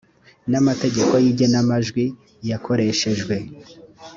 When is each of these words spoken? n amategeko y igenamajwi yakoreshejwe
n 0.51 0.53
amategeko 0.61 1.13
y 1.23 1.27
igenamajwi 1.31 2.03
yakoreshejwe 2.49 3.35